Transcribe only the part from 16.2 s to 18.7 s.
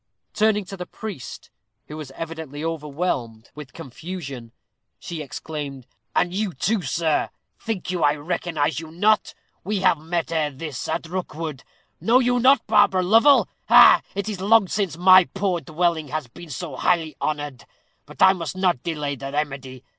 been so highly honored. But I must